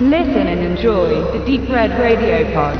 Listen 0.00 0.46
and 0.46 0.60
enjoy 0.60 1.08
the 1.32 1.44
Deep 1.44 1.68
Red 1.68 1.90
Radio 1.98 2.46
Pod. 2.54 2.78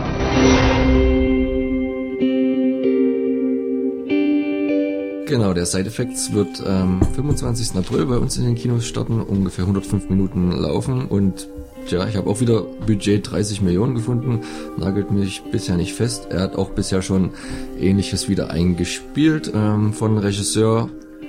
Genau, 5.26 5.52
der 5.52 5.66
Side 5.66 5.88
Effects 5.88 6.32
wird 6.32 6.64
am 6.64 7.02
25. 7.16 7.76
April 7.76 8.06
bei 8.06 8.18
uns 8.18 8.36
in 8.38 8.44
den 8.44 8.54
Kinos 8.54 8.86
starten, 8.86 9.20
ungefähr 9.20 9.64
105 9.64 10.08
Minuten 10.10 10.52
laufen 10.52 11.06
und 11.06 11.48
ja, 11.88 12.06
ich 12.06 12.16
habe 12.16 12.30
auch 12.30 12.40
wieder 12.40 12.62
Budget 12.86 13.28
30 13.28 13.62
Millionen 13.62 13.96
gefunden, 13.96 14.42
nagelt 14.76 15.10
mich 15.10 15.42
bisher 15.50 15.76
nicht 15.76 15.94
fest. 15.94 16.28
Er 16.30 16.42
hat 16.42 16.54
auch 16.54 16.70
bisher 16.70 17.02
schon 17.02 17.30
ähnliches 17.80 18.28
wieder 18.28 18.50
eingespielt 18.50 19.50
ähm, 19.52 19.92
von 19.92 20.18
Regisseur 20.18 20.88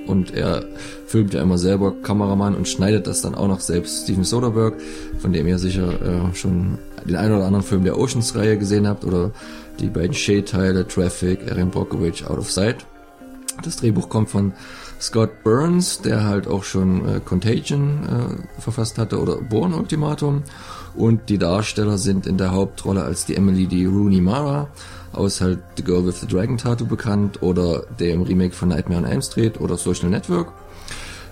und 0.09 0.33
er 0.33 0.65
filmt 1.05 1.33
ja 1.33 1.41
immer 1.41 1.57
selber 1.57 1.93
Kameramann 2.01 2.55
und 2.55 2.67
schneidet 2.67 3.07
das 3.07 3.21
dann 3.21 3.35
auch 3.35 3.47
noch 3.47 3.59
selbst. 3.59 4.03
Steven 4.03 4.23
Soderbergh, 4.23 4.77
von 5.19 5.31
dem 5.31 5.47
ihr 5.47 5.59
sicher 5.59 6.01
äh, 6.01 6.35
schon 6.35 6.79
den 7.05 7.15
einen 7.15 7.35
oder 7.35 7.45
anderen 7.45 7.65
Film 7.65 7.83
der 7.83 7.97
Oceans-Reihe 7.97 8.57
gesehen 8.57 8.87
habt 8.87 9.05
oder 9.05 9.31
die 9.79 9.87
beiden 9.87 10.13
Shade-Teile 10.13 10.87
Traffic, 10.87 11.47
Erin 11.47 11.69
Brockovich, 11.69 12.27
Out 12.27 12.39
of 12.39 12.51
Sight. 12.51 12.85
Das 13.63 13.77
Drehbuch 13.77 14.09
kommt 14.09 14.29
von 14.29 14.53
Scott 14.99 15.43
Burns, 15.43 16.01
der 16.01 16.25
halt 16.25 16.47
auch 16.47 16.63
schon 16.63 17.07
äh, 17.07 17.19
Contagion 17.23 17.99
äh, 18.03 18.61
verfasst 18.61 18.97
hatte 18.97 19.19
oder 19.19 19.37
Born 19.37 19.73
Ultimatum. 19.73 20.43
Und 20.99 21.29
die 21.29 21.37
Darsteller 21.37 21.97
sind 21.97 22.27
in 22.27 22.37
der 22.37 22.51
Hauptrolle 22.51 23.03
als 23.03 23.25
die 23.25 23.37
Emily 23.37 23.67
die 23.67 23.85
Rooney 23.85 24.19
Mara 24.19 24.67
aus 25.13 25.39
halt 25.39 25.59
The 25.77 25.83
Girl 25.83 26.05
with 26.05 26.19
the 26.19 26.27
Dragon 26.27 26.57
Tattoo 26.57 26.85
bekannt 26.85 27.41
oder 27.41 27.83
dem 28.01 28.21
Remake 28.23 28.53
von 28.53 28.67
Nightmare 28.67 29.01
on 29.01 29.07
Elm 29.07 29.21
Street 29.21 29.61
oder 29.61 29.77
Social 29.77 30.09
Network. 30.09 30.51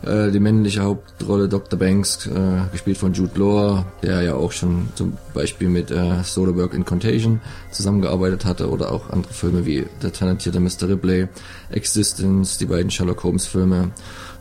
Äh, 0.04 0.32
die 0.32 0.40
männliche 0.40 0.84
Hauptrolle 0.84 1.50
Dr. 1.50 1.78
Banks, 1.78 2.28
äh, 2.28 2.62
gespielt 2.72 2.98
von 2.98 3.12
Jude 3.12 3.38
Law, 3.38 3.86
der 4.02 4.22
ja 4.22 4.36
auch 4.36 4.54
schon 4.54 4.88
zum 4.96 5.18
Beispiel 5.34 5.68
mit 5.68 5.92
äh, 5.92 6.24
Soderbergh 6.24 6.74
in 6.74 6.86
Contagion 6.86 7.42
zusammengearbeitet 7.70 8.46
hatte 8.46 8.70
oder 8.70 8.94
auch 8.94 9.10
andere 9.10 9.34
Filme 9.34 9.66
wie 9.66 9.86
Der 10.02 10.14
talentierte 10.14 10.62
Mr. 10.62 10.88
Ripley, 10.88 11.28
Existence, 11.72 12.58
die 12.58 12.68
beiden 12.68 12.90
Sherlock 12.90 13.22
Holmes 13.26 13.46
Filme 13.46 13.92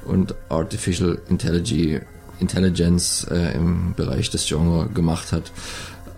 und 0.05 0.37
Artificial 0.51 1.19
Intelligence, 1.29 2.05
Intelligence 2.41 3.27
äh, 3.31 3.57
im 3.57 3.95
Bereich 3.97 4.31
des 4.31 4.47
Genres 4.47 4.93
gemacht 4.95 5.33
hat 5.33 5.53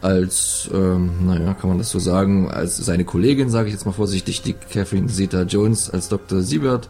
als, 0.00 0.70
ähm, 0.72 1.26
naja, 1.26 1.54
kann 1.54 1.70
man 1.70 1.78
das 1.78 1.90
so 1.90 1.98
sagen, 1.98 2.48
als 2.48 2.76
seine 2.76 3.04
Kollegin, 3.04 3.50
sage 3.50 3.68
ich 3.68 3.74
jetzt 3.74 3.84
mal 3.84 3.92
vorsichtig, 3.92 4.42
die 4.42 4.52
Catherine 4.52 5.08
Zeta-Jones 5.08 5.90
als 5.90 6.08
Dr. 6.08 6.40
Siebert 6.40 6.88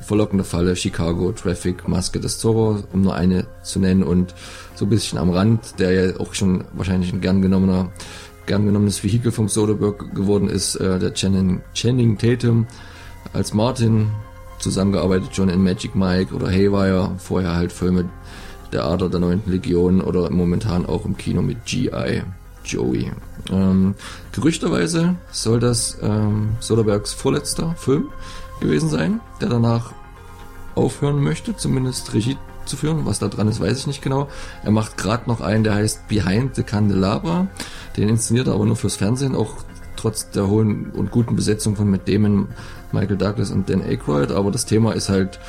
verlockende 0.00 0.44
Falle, 0.44 0.76
Chicago, 0.76 1.32
Traffic, 1.32 1.86
Maske 1.86 2.20
des 2.20 2.38
Zorro, 2.38 2.82
um 2.92 3.02
nur 3.02 3.14
eine 3.14 3.46
zu 3.62 3.78
nennen 3.78 4.02
und 4.02 4.34
so 4.74 4.86
ein 4.86 4.88
bisschen 4.88 5.18
am 5.18 5.30
Rand, 5.30 5.78
der 5.78 5.92
ja 5.92 6.18
auch 6.18 6.34
schon 6.34 6.64
wahrscheinlich 6.72 7.12
ein 7.12 7.20
gern 7.20 7.42
genommener, 7.42 7.92
gern 8.46 8.66
genommenes 8.66 9.02
Vehikel 9.04 9.30
vom 9.30 9.48
Soderbergh 9.48 10.14
geworden 10.14 10.48
ist, 10.48 10.76
äh, 10.76 10.98
der 10.98 11.12
Channing, 11.14 11.62
Channing 11.74 12.18
Tatum 12.18 12.66
als 13.32 13.52
Martin, 13.52 14.10
zusammengearbeitet 14.58 15.34
schon 15.34 15.48
in 15.48 15.62
Magic 15.62 15.94
Mike 15.94 16.34
oder 16.34 16.48
Haywire, 16.48 17.14
vorher 17.18 17.54
halt 17.54 17.72
Filme 17.72 18.08
der 18.72 18.84
Ader 18.84 19.08
der 19.08 19.20
9. 19.20 19.42
Legion 19.46 20.00
oder 20.00 20.30
momentan 20.30 20.86
auch 20.86 21.04
im 21.04 21.16
Kino 21.16 21.42
mit 21.42 21.64
G.I. 21.66 22.22
Joey. 22.64 23.10
Ähm, 23.50 23.94
gerüchterweise 24.32 25.16
soll 25.30 25.60
das 25.60 25.98
ähm, 26.02 26.50
Soderberghs 26.60 27.12
vorletzter 27.12 27.74
Film 27.76 28.08
gewesen 28.60 28.90
sein, 28.90 29.20
der 29.40 29.48
danach 29.48 29.92
aufhören 30.74 31.22
möchte, 31.22 31.56
zumindest 31.56 32.12
Regie 32.14 32.36
zu 32.66 32.76
führen. 32.76 33.06
Was 33.06 33.18
da 33.18 33.28
dran 33.28 33.48
ist, 33.48 33.60
weiß 33.60 33.78
ich 33.78 33.86
nicht 33.86 34.02
genau. 34.02 34.28
Er 34.62 34.70
macht 34.70 34.96
gerade 34.96 35.28
noch 35.28 35.40
einen, 35.40 35.64
der 35.64 35.74
heißt 35.74 36.08
Behind 36.08 36.54
the 36.54 36.62
Candelabra. 36.62 37.48
Den 37.96 38.08
inszeniert 38.08 38.46
er 38.46 38.54
aber 38.54 38.66
nur 38.66 38.76
fürs 38.76 38.96
Fernsehen, 38.96 39.34
auch 39.34 39.56
trotz 39.96 40.30
der 40.30 40.48
hohen 40.48 40.90
und 40.92 41.10
guten 41.10 41.36
Besetzung 41.36 41.76
von 41.76 41.90
Matt 41.90 42.08
Damon, 42.08 42.48
Michael 42.92 43.16
Douglas 43.16 43.50
und 43.50 43.68
Dan 43.68 43.82
Aykroyd. 43.82 44.30
Aber 44.30 44.50
das 44.50 44.64
Thema 44.64 44.92
ist 44.92 45.08
halt 45.08 45.40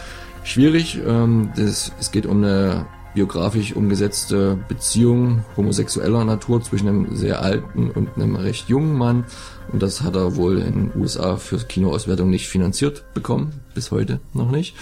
schwierig. 0.43 0.99
Ähm, 1.05 1.51
das, 1.55 1.91
es 1.99 2.11
geht 2.11 2.25
um 2.25 2.37
eine 2.37 2.85
biografisch 3.13 3.75
umgesetzte 3.75 4.57
Beziehung 4.67 5.43
homosexueller 5.57 6.23
Natur 6.23 6.61
zwischen 6.63 6.87
einem 6.87 7.15
sehr 7.15 7.41
alten 7.41 7.91
und 7.91 8.15
einem 8.15 8.35
recht 8.35 8.69
jungen 8.69 8.97
Mann. 8.97 9.25
Und 9.71 9.81
das 9.81 10.01
hat 10.01 10.15
er 10.15 10.35
wohl 10.35 10.59
in 10.59 10.89
den 10.89 11.01
USA 11.01 11.35
für 11.37 11.57
Kinoauswertung 11.57 12.29
nicht 12.29 12.47
finanziert 12.47 13.03
bekommen, 13.13 13.53
bis 13.73 13.91
heute 13.91 14.19
noch 14.33 14.51
nicht. 14.51 14.75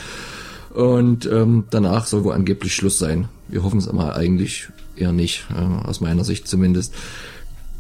Und 0.74 1.26
ähm, 1.26 1.66
danach 1.70 2.06
soll 2.06 2.24
wohl 2.24 2.34
angeblich 2.34 2.76
Schluss 2.76 3.00
sein. 3.00 3.28
Wir 3.48 3.64
hoffen 3.64 3.80
es 3.80 3.88
aber 3.88 4.16
eigentlich 4.16 4.70
eher 4.96 5.12
nicht, 5.12 5.48
äh, 5.56 5.88
aus 5.88 6.02
meiner 6.02 6.24
Sicht 6.24 6.48
zumindest. 6.48 6.94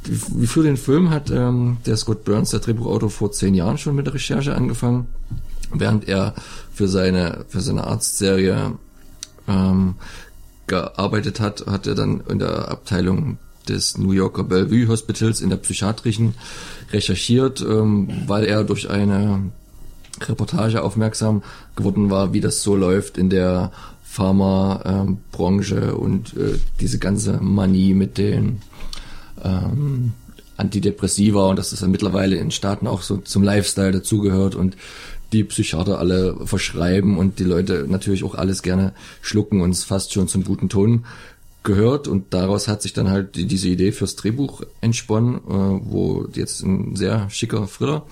Wie 0.03 0.47
für 0.47 0.63
den 0.63 0.77
Film 0.77 1.09
hat 1.09 1.29
ähm, 1.29 1.77
der 1.85 1.97
Scott 1.97 2.23
Burns, 2.23 2.51
der 2.51 2.61
Drehbuchautor, 2.61 3.09
vor 3.09 3.31
zehn 3.31 3.53
Jahren 3.53 3.77
schon 3.77 3.95
mit 3.95 4.07
der 4.07 4.13
Recherche 4.13 4.55
angefangen, 4.55 5.07
während 5.73 6.07
er 6.07 6.33
für 6.73 6.87
seine 6.87 7.45
für 7.49 7.59
seine 7.59 7.83
Arztserie 7.83 8.73
ähm, 9.47 9.95
gearbeitet 10.69 11.41
hat, 11.41 11.67
hat 11.67 11.85
er 11.85 11.95
dann 11.95 12.21
in 12.29 12.39
der 12.39 12.69
Abteilung 12.69 13.37
des 13.67 13.97
New 13.97 14.11
Yorker 14.11 14.43
Bellevue 14.43 14.87
Hospitals 14.87 15.41
in 15.41 15.49
der 15.49 15.57
psychiatrischen 15.57 16.35
recherchiert, 16.91 17.61
ähm, 17.61 18.07
weil 18.27 18.45
er 18.45 18.63
durch 18.63 18.89
eine 18.89 19.51
Reportage 20.21 20.81
aufmerksam 20.81 21.43
geworden 21.75 22.09
war, 22.09 22.33
wie 22.33 22.41
das 22.41 22.63
so 22.63 22.75
läuft 22.75 23.17
in 23.17 23.29
der 23.29 23.71
Pharmabranche 24.03 25.75
ähm, 25.75 25.95
und 25.95 26.35
äh, 26.35 26.57
diese 26.79 26.99
ganze 26.99 27.33
Manie 27.41 27.93
mit 27.93 28.17
den 28.17 28.61
ähm, 29.43 30.13
Antidepressiva 30.57 31.47
und 31.47 31.57
dass 31.57 31.69
das 31.69 31.79
dann 31.79 31.91
mittlerweile 31.91 32.35
in 32.35 32.51
Staaten 32.51 32.87
auch 32.87 33.01
so 33.01 33.17
zum 33.17 33.43
Lifestyle 33.43 33.91
dazugehört 33.91 34.55
und 34.55 34.75
die 35.31 35.43
Psychiater 35.43 35.99
alle 35.99 36.35
verschreiben 36.45 37.17
und 37.17 37.39
die 37.39 37.43
Leute 37.43 37.85
natürlich 37.87 38.23
auch 38.23 38.35
alles 38.35 38.63
gerne 38.63 38.93
schlucken 39.21 39.61
und 39.61 39.71
es 39.71 39.83
fast 39.83 40.13
schon 40.13 40.27
zum 40.27 40.43
guten 40.43 40.69
Ton 40.69 41.05
gehört. 41.63 42.07
Und 42.07 42.33
daraus 42.33 42.67
hat 42.67 42.81
sich 42.81 42.93
dann 42.93 43.09
halt 43.09 43.35
die, 43.35 43.45
diese 43.45 43.69
Idee 43.69 43.91
fürs 43.91 44.15
Drehbuch 44.15 44.63
entsponnen, 44.81 45.35
äh, 45.35 45.41
wo 45.47 46.27
jetzt 46.33 46.63
ein 46.63 46.95
sehr 46.95 47.29
schicker 47.29 47.67
Thriller 47.67 48.05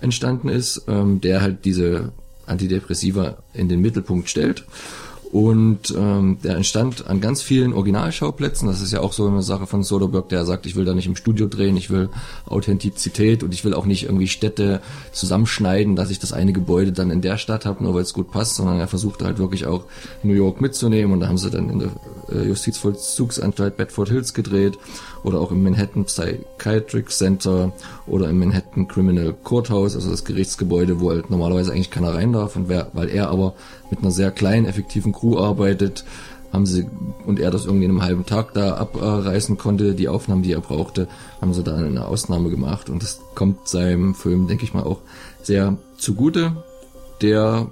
entstanden 0.00 0.48
ist, 0.48 0.84
ähm, 0.88 1.20
der 1.20 1.42
halt 1.42 1.64
diese 1.64 2.12
Antidepressiva 2.46 3.38
in 3.52 3.68
den 3.68 3.80
Mittelpunkt 3.80 4.28
stellt 4.28 4.64
und 5.32 5.94
ähm, 5.96 6.38
der 6.42 6.56
entstand 6.56 7.06
an 7.06 7.20
ganz 7.20 7.40
vielen 7.40 7.72
Originalschauplätzen. 7.72 8.66
Das 8.66 8.80
ist 8.80 8.92
ja 8.92 9.00
auch 9.00 9.12
so 9.12 9.28
eine 9.28 9.42
Sache 9.42 9.66
von 9.66 9.84
Soderbergh, 9.84 10.28
der 10.28 10.44
sagt, 10.44 10.66
ich 10.66 10.74
will 10.74 10.84
da 10.84 10.92
nicht 10.92 11.06
im 11.06 11.14
Studio 11.14 11.46
drehen, 11.46 11.76
ich 11.76 11.88
will 11.88 12.08
Authentizität 12.46 13.44
und 13.44 13.54
ich 13.54 13.64
will 13.64 13.72
auch 13.72 13.86
nicht 13.86 14.04
irgendwie 14.04 14.26
Städte 14.26 14.80
zusammenschneiden, 15.12 15.94
dass 15.94 16.10
ich 16.10 16.18
das 16.18 16.32
eine 16.32 16.52
Gebäude 16.52 16.90
dann 16.90 17.12
in 17.12 17.20
der 17.20 17.38
Stadt 17.38 17.64
habe, 17.64 17.84
nur 17.84 17.94
weil 17.94 18.02
es 18.02 18.12
gut 18.12 18.32
passt, 18.32 18.56
sondern 18.56 18.80
er 18.80 18.88
versucht 18.88 19.22
halt 19.22 19.38
wirklich 19.38 19.66
auch 19.66 19.84
New 20.24 20.34
York 20.34 20.60
mitzunehmen 20.60 21.12
und 21.12 21.20
da 21.20 21.28
haben 21.28 21.38
sie 21.38 21.50
dann 21.50 21.70
in 21.70 21.78
der 21.78 21.90
Justizvollzugsanstalt 22.32 23.76
Bedford 23.76 24.08
Hills 24.08 24.34
gedreht 24.34 24.78
oder 25.22 25.40
auch 25.40 25.50
im 25.50 25.62
Manhattan 25.62 26.04
Psychiatric 26.04 27.10
Center 27.10 27.72
oder 28.06 28.28
im 28.28 28.38
Manhattan 28.38 28.88
Criminal 28.88 29.34
Courthouse, 29.44 29.94
also 29.94 30.10
das 30.10 30.24
Gerichtsgebäude, 30.24 31.00
wo 31.00 31.10
halt 31.10 31.30
normalerweise 31.30 31.72
eigentlich 31.72 31.90
keiner 31.90 32.14
rein 32.14 32.32
darf 32.32 32.56
und 32.56 32.68
wer, 32.68 32.88
weil 32.92 33.08
er 33.08 33.30
aber 33.30 33.54
mit 33.90 34.00
einer 34.00 34.10
sehr 34.10 34.30
kleinen, 34.30 34.66
effektiven 34.66 35.12
Crew 35.12 35.38
arbeitet, 35.38 36.04
haben 36.52 36.66
sie, 36.66 36.86
und 37.26 37.38
er 37.38 37.50
das 37.50 37.64
irgendwie 37.64 37.84
in 37.84 37.92
einem 37.92 38.02
halben 38.02 38.26
Tag 38.26 38.54
da 38.54 38.74
abreißen 38.74 39.56
konnte, 39.56 39.94
die 39.94 40.08
Aufnahmen, 40.08 40.42
die 40.42 40.52
er 40.52 40.60
brauchte, 40.60 41.06
haben 41.40 41.54
sie 41.54 41.62
da 41.62 41.76
eine 41.76 42.06
Ausnahme 42.06 42.50
gemacht 42.50 42.90
und 42.90 43.02
das 43.02 43.20
kommt 43.34 43.68
seinem 43.68 44.14
Film, 44.14 44.48
denke 44.48 44.64
ich 44.64 44.74
mal, 44.74 44.82
auch 44.82 45.00
sehr 45.42 45.76
zugute, 45.96 46.56
der 47.22 47.68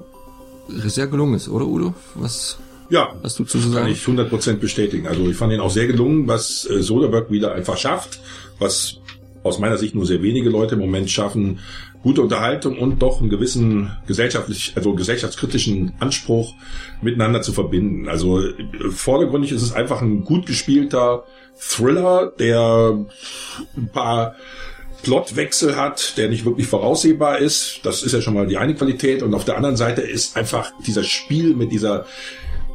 sehr 0.69 1.07
gelungen 1.07 1.35
ist, 1.35 1.49
oder 1.49 1.67
Udo? 1.67 1.95
Was 2.15 2.59
ja, 2.91 3.15
hast 3.23 3.39
du 3.39 3.45
zu 3.45 3.59
sagen? 3.59 3.75
Kann 3.75 3.93
ich 3.93 4.03
100% 4.03 4.55
bestätigen. 4.55 5.07
Also 5.07 5.29
ich 5.29 5.37
fand 5.37 5.53
ihn 5.53 5.61
auch 5.61 5.71
sehr 5.71 5.87
gelungen, 5.87 6.27
was 6.27 6.69
äh, 6.71 6.83
Soderbergh 6.83 7.31
wieder 7.31 7.53
einfach 7.53 7.77
schafft, 7.77 8.21
was 8.59 9.01
aus 9.43 9.59
meiner 9.59 9.79
Sicht 9.79 9.95
nur 9.95 10.07
sehr 10.07 10.23
wenige 10.23 10.51
Leute 10.51 10.75
im 10.75 10.81
Moment 10.81 11.11
schaffen, 11.11 11.61
gute 12.03 12.23
Unterhaltung 12.23 12.79
und 12.79 13.03
doch 13.03 13.21
einen 13.21 13.31
gewissen 13.31 13.91
gesellschaftlich, 14.07 14.73
also 14.77 14.95
gesellschaftskritischen 14.95 15.93
Anspruch 15.99 16.55
miteinander 17.03 17.43
zu 17.43 17.53
verbinden. 17.53 18.09
Also 18.09 18.43
vordergründig 18.91 19.53
ist 19.53 19.63
es 19.63 19.73
einfach 19.73 20.03
ein 20.03 20.25
gut 20.25 20.47
gespielter 20.47 21.25
Thriller, 21.59 22.33
der 22.39 23.07
ein 23.77 23.89
paar 23.93 24.37
Plotwechsel 25.03 25.77
hat, 25.77 26.17
der 26.17 26.29
nicht 26.29 26.45
wirklich 26.45 26.67
voraussehbar 26.67 27.39
ist. 27.39 27.81
Das 27.83 28.03
ist 28.03 28.13
ja 28.13 28.21
schon 28.21 28.35
mal 28.35 28.47
die 28.47 28.59
eine 28.59 28.75
Qualität. 28.75 29.23
Und 29.23 29.35
auf 29.35 29.45
der 29.45 29.57
anderen 29.57 29.77
Seite 29.77 30.03
ist 30.03 30.37
einfach 30.37 30.73
dieser 30.87 31.05
Spiel 31.05 31.55
mit 31.55 31.73
dieser 31.73 32.07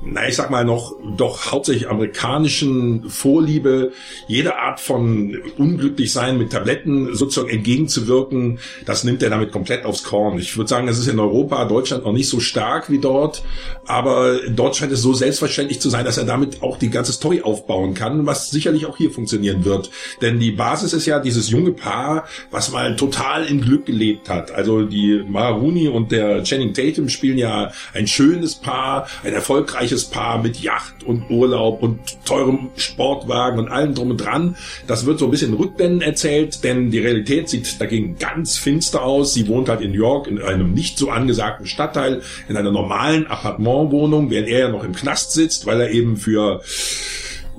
na, 0.05 0.27
ich 0.27 0.35
sag 0.35 0.49
mal 0.49 0.65
noch, 0.65 0.95
doch 1.15 1.51
hauptsächlich 1.51 1.89
amerikanischen 1.89 3.09
Vorliebe, 3.09 3.93
jede 4.27 4.57
Art 4.57 4.79
von 4.79 5.37
unglücklich 5.57 6.11
sein 6.11 6.37
mit 6.37 6.51
Tabletten 6.51 7.15
sozusagen 7.15 7.49
entgegenzuwirken, 7.49 8.59
das 8.85 9.03
nimmt 9.03 9.23
er 9.23 9.29
damit 9.29 9.51
komplett 9.51 9.85
aufs 9.85 10.03
Korn. 10.03 10.37
Ich 10.39 10.57
würde 10.57 10.67
sagen, 10.67 10.87
das 10.87 10.99
ist 10.99 11.07
in 11.07 11.19
Europa, 11.19 11.63
Deutschland 11.65 12.03
noch 12.03 12.11
nicht 12.11 12.27
so 12.27 12.39
stark 12.39 12.89
wie 12.89 12.99
dort, 12.99 13.43
aber 13.85 14.39
dort 14.49 14.75
scheint 14.75 14.91
es 14.91 15.01
so 15.01 15.13
selbstverständlich 15.13 15.79
zu 15.79 15.89
sein, 15.89 16.05
dass 16.05 16.17
er 16.17 16.25
damit 16.25 16.61
auch 16.61 16.77
die 16.77 16.89
ganze 16.89 17.13
Story 17.13 17.41
aufbauen 17.41 17.93
kann, 17.93 18.25
was 18.25 18.49
sicherlich 18.49 18.85
auch 18.85 18.97
hier 18.97 19.11
funktionieren 19.11 19.63
wird. 19.63 19.89
Denn 20.21 20.39
die 20.39 20.51
Basis 20.51 20.93
ist 20.93 21.05
ja 21.05 21.19
dieses 21.19 21.49
junge 21.49 21.71
Paar, 21.71 22.27
was 22.51 22.71
mal 22.71 22.95
total 22.95 23.45
in 23.45 23.61
Glück 23.61 23.85
gelebt 23.85 24.29
hat. 24.29 24.51
Also 24.51 24.83
die 24.83 25.23
Maruni 25.27 25.87
und 25.87 26.11
der 26.11 26.43
Channing 26.43 26.73
Tatum 26.73 27.09
spielen 27.09 27.37
ja 27.37 27.71
ein 27.93 28.07
schönes 28.07 28.55
Paar, 28.55 29.07
ein 29.23 29.33
erfolgreiches 29.33 29.92
Paar 30.05 30.41
mit 30.41 30.61
Yacht 30.61 31.03
und 31.03 31.29
Urlaub 31.29 31.81
und 31.81 31.99
teurem 32.25 32.69
Sportwagen 32.75 33.59
und 33.59 33.69
allem 33.69 33.93
drum 33.93 34.11
und 34.11 34.17
dran. 34.17 34.55
Das 34.87 35.05
wird 35.05 35.19
so 35.19 35.25
ein 35.25 35.31
bisschen 35.31 35.53
Rückblenden 35.53 36.01
erzählt, 36.01 36.63
denn 36.63 36.91
die 36.91 36.99
Realität 36.99 37.49
sieht 37.49 37.79
dagegen 37.79 38.17
ganz 38.17 38.57
finster 38.57 39.03
aus. 39.03 39.33
Sie 39.33 39.47
wohnt 39.47 39.69
halt 39.69 39.81
in 39.81 39.91
New 39.91 39.97
York 39.97 40.27
in 40.27 40.41
einem 40.41 40.73
nicht 40.73 40.97
so 40.97 41.09
angesagten 41.09 41.67
Stadtteil, 41.67 42.21
in 42.49 42.57
einer 42.57 42.71
normalen 42.71 43.27
Appartementwohnung, 43.27 44.29
während 44.29 44.49
er 44.49 44.59
ja 44.59 44.69
noch 44.69 44.83
im 44.83 44.93
Knast 44.93 45.33
sitzt, 45.33 45.65
weil 45.65 45.79
er 45.79 45.91
eben 45.91 46.17
für 46.17 46.61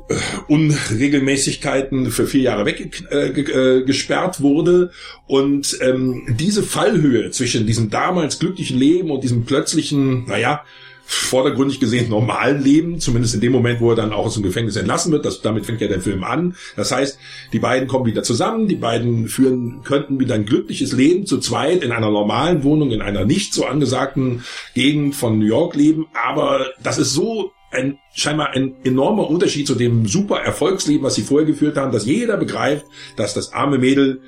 äh, 0.08 0.14
Unregelmäßigkeiten 0.48 2.10
für 2.10 2.26
vier 2.26 2.42
Jahre 2.42 2.66
weggesperrt 2.66 4.38
äh, 4.38 4.42
wurde. 4.42 4.90
Und 5.26 5.78
ähm, 5.80 6.26
diese 6.28 6.62
Fallhöhe 6.62 7.30
zwischen 7.30 7.66
diesem 7.66 7.90
damals 7.90 8.38
glücklichen 8.38 8.78
Leben 8.78 9.10
und 9.10 9.24
diesem 9.24 9.44
plötzlichen, 9.44 10.26
naja, 10.26 10.62
vordergründig 11.06 11.80
gesehen 11.80 12.08
normalen 12.08 12.62
Leben, 12.62 13.00
zumindest 13.00 13.34
in 13.34 13.40
dem 13.40 13.52
Moment, 13.52 13.80
wo 13.80 13.90
er 13.90 13.96
dann 13.96 14.12
auch 14.12 14.26
aus 14.26 14.34
dem 14.34 14.42
Gefängnis 14.42 14.76
entlassen 14.76 15.12
wird. 15.12 15.24
Das, 15.24 15.42
damit 15.42 15.66
fängt 15.66 15.80
ja 15.80 15.88
der 15.88 16.00
Film 16.00 16.24
an. 16.24 16.56
Das 16.76 16.92
heißt, 16.92 17.18
die 17.52 17.58
beiden 17.58 17.88
kommen 17.88 18.06
wieder 18.06 18.22
zusammen, 18.22 18.68
die 18.68 18.76
beiden 18.76 19.28
führen, 19.28 19.82
könnten 19.84 20.18
wieder 20.18 20.34
ein 20.34 20.46
glückliches 20.46 20.92
Leben 20.92 21.26
zu 21.26 21.38
zweit 21.38 21.82
in 21.82 21.92
einer 21.92 22.10
normalen 22.10 22.64
Wohnung, 22.64 22.90
in 22.90 23.02
einer 23.02 23.24
nicht 23.24 23.54
so 23.54 23.66
angesagten 23.66 24.44
Gegend 24.74 25.14
von 25.14 25.38
New 25.38 25.46
York 25.46 25.74
leben. 25.74 26.06
Aber 26.14 26.66
das 26.82 26.98
ist 26.98 27.12
so 27.12 27.52
ein 27.70 27.98
scheinbar 28.14 28.50
ein 28.50 28.74
enormer 28.84 29.28
Unterschied 29.28 29.66
zu 29.66 29.74
dem 29.74 30.06
super 30.06 30.40
Erfolgsleben, 30.40 31.02
was 31.02 31.16
sie 31.16 31.22
vorher 31.22 31.46
geführt 31.46 31.76
haben, 31.76 31.92
dass 31.92 32.06
jeder 32.06 32.36
begreift, 32.36 32.86
dass 33.16 33.34
das 33.34 33.52
arme 33.52 33.78
Mädel 33.78 34.20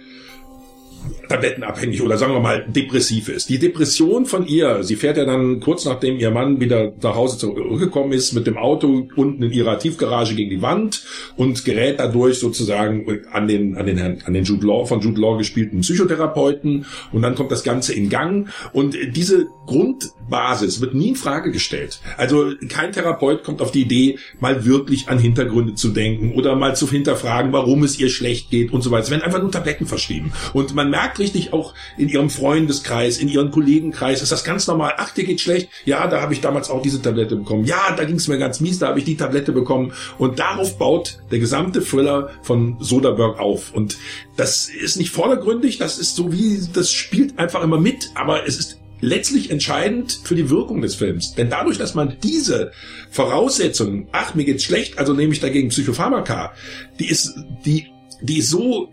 tablettenabhängig 1.29 2.03
oder 2.03 2.17
sagen 2.17 2.33
wir 2.33 2.41
mal 2.41 2.67
depressiv 2.69 3.29
ist. 3.29 3.49
Die 3.49 3.59
Depression 3.59 4.27
von 4.27 4.47
ihr, 4.47 4.83
sie 4.83 4.97
fährt 4.97 5.17
ja 5.17 5.25
dann 5.25 5.61
kurz 5.61 5.85
nachdem 5.85 6.19
ihr 6.19 6.31
Mann 6.31 6.61
wieder 6.61 6.93
nach 7.03 7.15
Hause 7.15 7.39
zurückgekommen 7.39 8.13
ist, 8.13 8.33
mit 8.33 8.47
dem 8.47 8.57
Auto 8.57 9.09
unten 9.17 9.43
in 9.43 9.53
ihrer 9.53 9.79
Tiefgarage 9.79 10.35
gegen 10.35 10.51
die 10.51 10.63
Wand 10.63 11.05
und 11.37 11.65
gerät 11.65 12.01
dadurch 12.01 12.39
sozusagen 12.39 13.07
an 13.33 13.49
den, 13.49 13.77
an 13.77 13.87
den, 13.87 13.99
an 14.01 14.33
den 14.33 14.45
Jude 14.45 14.67
Law, 14.67 14.85
von 14.85 15.01
Jude 15.01 15.21
Law 15.21 15.37
gespielten 15.37 15.81
Psychotherapeuten 15.81 16.87
und 17.13 17.23
dann 17.23 17.35
kommt 17.35 17.53
das 17.53 17.65
Ganze 17.65 17.95
in 17.95 18.09
Gang 18.09 18.49
und 18.73 18.97
diese 19.15 19.47
Grundbasis 19.67 20.81
wird 20.81 20.95
nie 20.95 21.11
in 21.11 21.17
Frage 21.17 21.51
gestellt. 21.51 22.01
Also 22.17 22.53
kein 22.69 22.93
Therapeut 22.93 23.43
kommt 23.43 23.61
auf 23.61 23.71
die 23.71 23.83
Idee, 23.83 24.19
mal 24.41 24.65
wirklich 24.65 25.09
an 25.09 25.19
Hintergründe 25.19 25.75
zu 25.75 25.89
denken 25.89 26.35
oder 26.35 26.57
mal 26.57 26.77
zu 26.77 26.89
hinterfragen, 26.91 27.53
warum 27.53 27.83
es 27.85 27.99
ihr 27.99 28.09
schlecht 28.09 28.51
geht 28.51 28.73
und 28.73 28.83
so 28.83 28.91
weiter. 28.91 29.05
Es 29.05 29.11
werden 29.11 29.23
einfach 29.23 29.41
nur 29.41 29.51
Tabletten 29.51 29.87
verschrieben 29.87 30.33
und 30.53 30.75
man 30.75 30.91
merkt 30.91 31.16
richtig 31.19 31.53
auch 31.53 31.75
in 31.97 32.09
ihrem 32.09 32.31
Freundeskreis, 32.31 33.19
in 33.19 33.29
ihrem 33.29 33.51
Kollegenkreis, 33.51 34.23
ist 34.23 34.33
das 34.33 34.45
ganz 34.45 34.67
normal. 34.67 34.95
Ach, 34.97 35.11
dir 35.11 35.25
geht 35.25 35.41
schlecht. 35.41 35.69
Ja, 35.85 36.07
da 36.07 36.21
habe 36.21 36.35
ich 36.35 36.41
damals 36.41 36.71
auch 36.71 36.83
diese 36.83 37.01
Tablette 37.01 37.37
bekommen. 37.37 37.65
Ja, 37.65 37.95
da 37.97 38.05
ging 38.05 38.17
es 38.17 38.29
mir 38.29 38.39
ganz 38.39 38.61
mies, 38.61 38.79
da 38.79 38.89
habe 38.89 38.99
ich 38.99 39.05
die 39.05 39.17
Tablette 39.17 39.53
bekommen. 39.53 39.93
Und 40.19 40.39
darauf 40.39 40.79
baut 40.79 41.19
der 41.31 41.39
gesamte 41.39 41.83
Thriller 41.83 42.31
von 42.43 42.77
Soderbergh 42.81 43.39
auf. 43.39 43.73
Und 43.75 43.97
das 44.37 44.69
ist 44.69 44.97
nicht 44.97 45.11
vordergründig, 45.11 45.79
das 45.79 45.99
ist 45.99 46.17
so 46.17 46.33
wie, 46.33 46.61
das 46.73 46.93
spielt 46.93 47.39
einfach 47.39 47.63
immer 47.63 47.81
mit, 47.81 48.11
aber 48.15 48.47
es 48.47 48.59
ist 48.59 48.79
letztlich 49.01 49.51
entscheidend 49.51 50.21
für 50.25 50.35
die 50.35 50.51
Wirkung 50.51 50.81
des 50.81 50.95
Films. 50.95 51.35
Denn 51.35 51.51
dadurch, 51.51 51.79
dass 51.79 51.95
man 51.95 52.17
diese 52.23 52.73
Voraussetzungen, 53.11 54.09
ach, 54.13 54.35
mir 54.35 54.45
geht's 54.45 54.65
schlecht, 54.65 54.99
also 54.99 55.13
nehme 55.13 55.33
ich 55.33 55.41
dagegen 55.41 55.69
Psychopharmaka, 55.69 56.53
die 56.99 57.09
ist, 57.09 57.35
die 57.65 57.89
die 58.21 58.39
ist 58.39 58.51
so, 58.51 58.91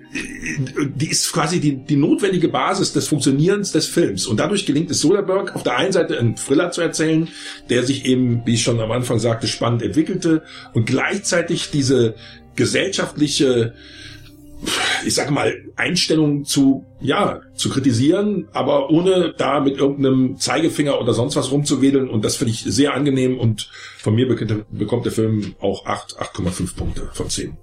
die 0.95 1.09
ist 1.09 1.31
quasi 1.31 1.59
die, 1.59 1.77
die 1.77 1.95
notwendige 1.95 2.49
Basis 2.49 2.93
des 2.93 3.07
Funktionierens 3.07 3.71
des 3.71 3.87
Films. 3.87 4.25
Und 4.25 4.37
dadurch 4.37 4.65
gelingt 4.65 4.91
es 4.91 4.99
Soderbergh 4.99 5.53
auf 5.53 5.63
der 5.63 5.77
einen 5.77 5.93
Seite 5.93 6.19
einen 6.19 6.35
Thriller 6.35 6.71
zu 6.71 6.81
erzählen, 6.81 7.29
der 7.69 7.83
sich 7.83 8.05
eben, 8.05 8.41
wie 8.45 8.55
ich 8.55 8.63
schon 8.63 8.79
am 8.79 8.91
Anfang 8.91 9.19
sagte, 9.19 9.47
spannend 9.47 9.81
entwickelte 9.81 10.43
und 10.73 10.85
gleichzeitig 10.85 11.71
diese 11.71 12.15
gesellschaftliche, 12.55 13.73
ich 15.05 15.15
sage 15.15 15.31
mal, 15.31 15.53
Einstellung 15.75 16.43
zu, 16.43 16.85
ja, 17.01 17.41
zu 17.55 17.69
kritisieren, 17.69 18.47
aber 18.51 18.89
ohne 18.89 19.33
da 19.37 19.61
mit 19.61 19.77
irgendeinem 19.77 20.37
Zeigefinger 20.37 20.99
oder 20.99 21.13
sonst 21.13 21.35
was 21.35 21.51
rumzuwedeln. 21.51 22.09
Und 22.09 22.25
das 22.25 22.35
finde 22.35 22.51
ich 22.53 22.61
sehr 22.61 22.93
angenehm 22.93 23.39
und 23.39 23.69
von 23.97 24.15
mir 24.15 24.27
bekommt 24.27 25.05
der 25.05 25.11
Film 25.13 25.55
auch 25.59 25.85
8, 25.85 26.17
8,5 26.19 26.75
Punkte 26.75 27.09
von 27.13 27.29
10. 27.29 27.57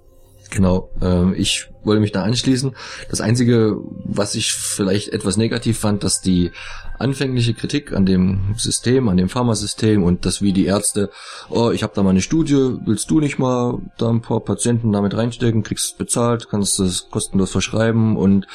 Genau, 0.51 0.91
ähm, 1.01 1.33
ich 1.35 1.69
wollte 1.83 2.01
mich 2.01 2.11
da 2.11 2.23
anschließen. 2.23 2.75
Das 3.09 3.21
Einzige, 3.21 3.77
was 4.03 4.35
ich 4.35 4.51
vielleicht 4.53 5.07
etwas 5.13 5.37
negativ 5.37 5.79
fand, 5.79 6.03
dass 6.03 6.19
die 6.19 6.51
anfängliche 7.01 7.53
Kritik 7.53 7.93
an 7.93 8.05
dem 8.05 8.55
System, 8.57 9.09
an 9.09 9.17
dem 9.17 9.29
Pharmasystem 9.29 10.03
und 10.03 10.25
das 10.25 10.41
wie 10.41 10.53
die 10.53 10.65
Ärzte, 10.65 11.09
oh, 11.49 11.71
ich 11.71 11.83
habe 11.83 11.93
da 11.95 12.03
mal 12.03 12.11
eine 12.11 12.21
Studie, 12.21 12.77
willst 12.85 13.09
du 13.11 13.19
nicht 13.19 13.39
mal 13.39 13.79
da 13.97 14.09
ein 14.09 14.21
paar 14.21 14.39
Patienten 14.39 14.91
damit 14.91 15.15
reinstecken, 15.15 15.63
kriegst 15.63 15.97
bezahlt, 15.97 16.47
kannst 16.49 16.79
es 16.79 17.09
kostenlos 17.09 17.51
verschreiben 17.51 18.15
und 18.15 18.47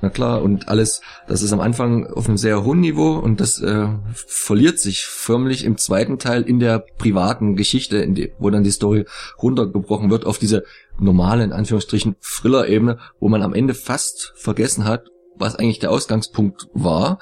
na 0.00 0.10
klar 0.10 0.42
und 0.42 0.68
alles, 0.68 1.00
das 1.26 1.42
ist 1.42 1.52
am 1.52 1.60
Anfang 1.60 2.06
auf 2.06 2.28
einem 2.28 2.38
sehr 2.38 2.64
hohen 2.64 2.80
Niveau 2.80 3.12
und 3.12 3.40
das 3.40 3.60
äh, 3.60 3.88
verliert 4.14 4.78
sich 4.78 5.04
förmlich 5.06 5.64
im 5.64 5.76
zweiten 5.76 6.18
Teil 6.18 6.42
in 6.42 6.60
der 6.60 6.78
privaten 6.78 7.56
Geschichte, 7.56 8.06
die, 8.08 8.32
wo 8.38 8.50
dann 8.50 8.64
die 8.64 8.70
Story 8.70 9.04
runtergebrochen 9.42 10.10
wird 10.10 10.24
auf 10.24 10.38
diese 10.38 10.64
normale, 10.98 11.44
in 11.44 11.52
Anführungsstrichen, 11.52 12.16
Thriller-Ebene, 12.20 12.98
wo 13.20 13.28
man 13.28 13.42
am 13.42 13.54
Ende 13.54 13.74
fast 13.74 14.32
vergessen 14.36 14.84
hat, 14.84 15.04
was 15.36 15.56
eigentlich 15.56 15.78
der 15.78 15.90
Ausgangspunkt 15.90 16.68
war, 16.74 17.18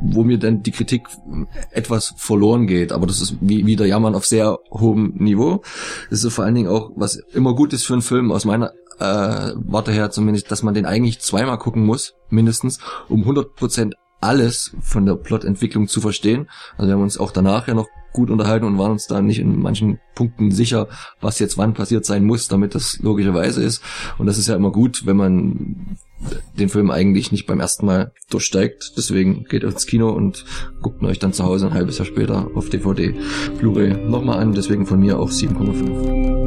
wo 0.00 0.24
mir 0.24 0.38
dann 0.38 0.62
die 0.62 0.70
Kritik 0.70 1.06
etwas 1.70 2.14
verloren 2.16 2.66
geht. 2.66 2.92
Aber 2.92 3.06
das 3.06 3.20
ist 3.20 3.36
wie, 3.40 3.66
wie 3.66 3.76
der 3.76 3.86
Jammern 3.86 4.14
auf 4.14 4.26
sehr 4.26 4.58
hohem 4.70 5.14
Niveau. 5.16 5.62
Das 6.10 6.24
ist 6.24 6.32
vor 6.32 6.44
allen 6.44 6.54
Dingen 6.54 6.68
auch, 6.68 6.90
was 6.96 7.16
immer 7.16 7.54
gut 7.54 7.72
ist 7.72 7.84
für 7.84 7.94
einen 7.94 8.02
Film, 8.02 8.32
aus 8.32 8.44
meiner 8.44 8.72
äh, 8.98 9.52
Warte 9.56 9.92
her 9.92 10.10
zumindest, 10.10 10.50
dass 10.50 10.62
man 10.62 10.74
den 10.74 10.86
eigentlich 10.86 11.20
zweimal 11.20 11.58
gucken 11.58 11.84
muss, 11.84 12.14
mindestens, 12.30 12.78
um 13.08 13.22
100% 13.24 13.92
alles 14.20 14.74
von 14.80 15.04
der 15.04 15.16
Plotentwicklung 15.16 15.88
zu 15.88 16.00
verstehen. 16.00 16.48
Also 16.76 16.88
wir 16.88 16.94
haben 16.94 17.02
uns 17.02 17.18
auch 17.18 17.32
danach 17.32 17.66
ja 17.68 17.74
noch 17.74 17.88
gut 18.12 18.30
unterhalten 18.30 18.66
und 18.66 18.78
waren 18.78 18.92
uns 18.92 19.06
da 19.06 19.20
nicht 19.22 19.38
in 19.38 19.60
manchen 19.60 19.98
Punkten 20.14 20.50
sicher, 20.50 20.88
was 21.20 21.38
jetzt 21.38 21.58
wann 21.58 21.74
passiert 21.74 22.04
sein 22.04 22.24
muss, 22.24 22.48
damit 22.48 22.74
das 22.74 22.98
logischerweise 23.00 23.62
ist. 23.62 23.82
Und 24.18 24.26
das 24.26 24.38
ist 24.38 24.48
ja 24.48 24.56
immer 24.56 24.70
gut, 24.70 25.06
wenn 25.06 25.16
man 25.16 25.96
den 26.58 26.68
Film 26.68 26.90
eigentlich 26.90 27.32
nicht 27.32 27.46
beim 27.46 27.60
ersten 27.60 27.86
Mal 27.86 28.12
durchsteigt. 28.30 28.92
Deswegen 28.96 29.44
geht 29.44 29.64
ins 29.64 29.86
Kino 29.86 30.10
und 30.10 30.44
guckt 30.80 31.02
euch 31.02 31.18
dann 31.18 31.32
zu 31.32 31.44
Hause 31.44 31.66
ein 31.66 31.74
halbes 31.74 31.98
Jahr 31.98 32.06
später 32.06 32.48
auf 32.54 32.68
DVD, 32.68 33.14
Blu-ray 33.58 34.08
nochmal 34.08 34.38
an. 34.38 34.52
Deswegen 34.52 34.86
von 34.86 35.00
mir 35.00 35.18
auch 35.18 35.30
7,5. 35.30 36.41